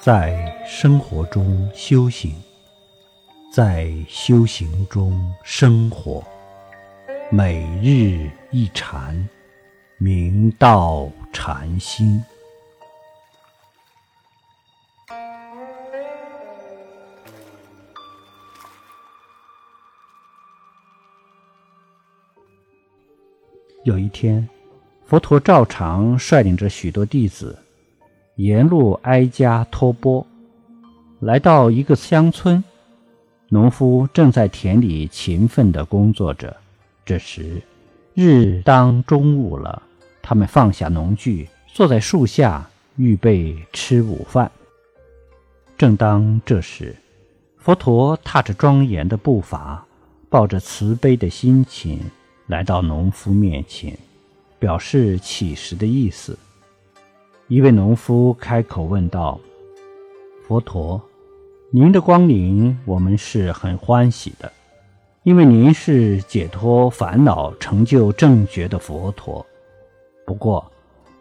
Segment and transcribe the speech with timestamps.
[0.00, 2.32] 在生活中修行，
[3.52, 6.24] 在修行中生活，
[7.32, 9.28] 每日一禅，
[9.98, 12.22] 明道禅心。
[23.82, 24.48] 有一天，
[25.04, 27.64] 佛陀照常率领着许多弟子。
[28.38, 30.24] 沿路挨家托钵，
[31.18, 32.62] 来到一个乡村，
[33.48, 36.56] 农夫正在田里勤奋地工作着。
[37.04, 37.60] 这时，
[38.14, 39.82] 日当中午了，
[40.22, 44.48] 他们放下农具，坐在树下预备吃午饭。
[45.76, 46.94] 正当这时，
[47.56, 49.84] 佛陀踏着庄严的步伐，
[50.28, 52.00] 抱着慈悲的心情，
[52.46, 53.98] 来到农夫面前，
[54.60, 56.38] 表示乞食的意思。
[57.48, 59.40] 一位农夫开口问道
[60.46, 61.00] ：“佛陀，
[61.70, 64.52] 您的光临，我们是很欢喜的，
[65.22, 69.46] 因为您是解脱烦恼、成就正觉的佛陀。
[70.26, 70.70] 不过，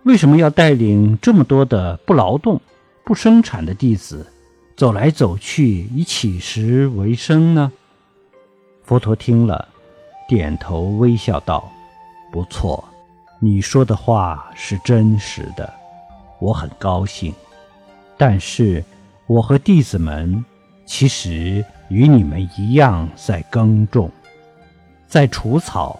[0.03, 2.59] 为什么要带领这么多的不劳动、
[3.05, 4.27] 不生产的弟子，
[4.75, 7.71] 走来走去以乞食为生呢？”
[8.83, 9.65] 佛陀听了，
[10.27, 11.71] 点头微笑道
[12.33, 12.83] ：“不错，
[13.39, 15.73] 你说的话是真实的。”
[16.39, 17.33] 我很高兴，
[18.17, 18.83] 但是
[19.25, 20.43] 我和弟子们
[20.85, 24.09] 其实与你们一样，在耕种，
[25.07, 25.99] 在除草，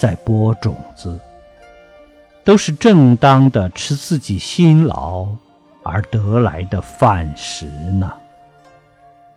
[0.00, 1.18] 在播种子，
[2.44, 5.26] 都是正当的吃自己辛劳
[5.82, 8.12] 而得来的饭食呢。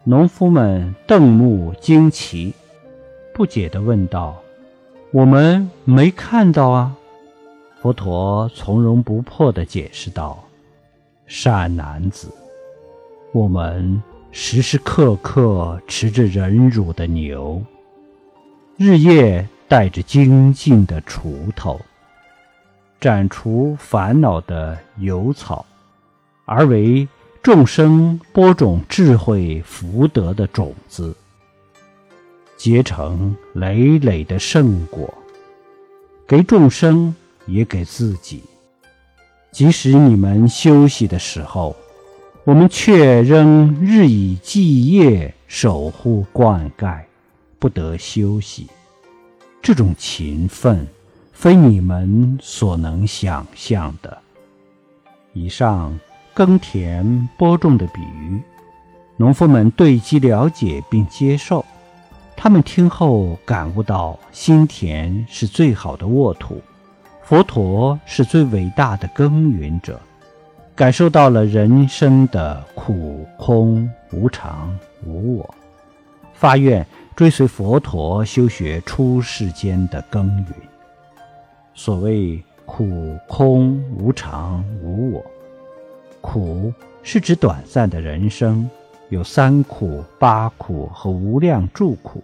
[0.03, 2.53] 农夫们瞪目惊奇，
[3.33, 4.35] 不解地问道
[5.13, 6.95] ：“我们没看到啊？”
[7.81, 10.37] 佛陀从容不迫地解释道
[11.25, 12.31] ：“善男子，
[13.33, 13.99] 我们
[14.31, 17.59] 时时刻刻持着忍辱的牛，
[18.77, 21.81] 日夜带着精进的锄头，
[22.99, 25.65] 斩除烦恼的油草，
[26.45, 27.07] 而为
[27.41, 31.15] 众生播种智慧福德的种子，
[32.57, 35.11] 结成累累的圣果，
[36.27, 37.11] 给众生。”
[37.51, 38.43] 也给自己。
[39.51, 41.75] 即使你们休息的时候，
[42.45, 47.01] 我们却仍日以继夜守护灌溉，
[47.59, 48.67] 不得休息。
[49.61, 50.87] 这种勤奋，
[51.33, 54.17] 非你们所能想象的。
[55.33, 55.99] 以上
[56.33, 58.41] 耕田播种的比喻，
[59.17, 61.63] 农夫们对其了解并接受。
[62.35, 66.59] 他们听后感悟到，心田是最好的沃土。
[67.23, 69.99] 佛陀是最伟大的耕耘者，
[70.75, 75.55] 感受到了人生的苦、空、无常、无我，
[76.33, 80.47] 发愿追随佛陀修学出世间的耕耘。
[81.73, 85.25] 所谓苦、空、无常、无我，
[86.19, 88.69] 苦是指短暂的人生，
[89.07, 92.19] 有三苦、八苦和无量住苦；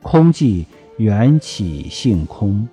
[0.00, 2.66] 空即缘起性空。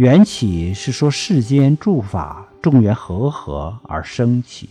[0.00, 4.66] 缘起是说世间诸法众缘和合而生起，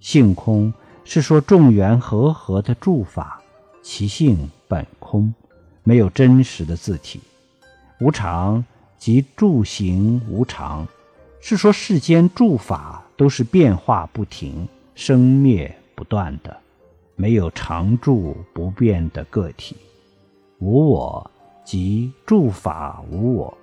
[0.00, 0.72] 性空
[1.04, 3.38] 是说众缘和合的诸法
[3.82, 5.34] 其性本空，
[5.82, 7.20] 没有真实的自体。
[8.00, 8.64] 无常
[8.96, 10.88] 即住行无常，
[11.38, 16.56] 是说世间诸法都是变化不停、生灭不断的，
[17.14, 19.76] 没有常住不变的个体。
[20.60, 21.30] 无我
[21.62, 23.58] 即诸法无我。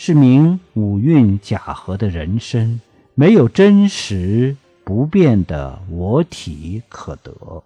[0.00, 2.80] 是名五蕴假合的人身，
[3.16, 7.64] 没有真实不变的我体可得。